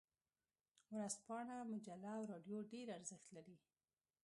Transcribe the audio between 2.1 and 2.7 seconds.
او رادیو